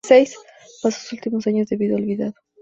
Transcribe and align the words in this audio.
Pasó 0.81 0.99
sus 0.99 1.13
últimos 1.13 1.45
años 1.45 1.67
de 1.69 1.77
vida 1.77 1.95
olvidado. 1.95 2.33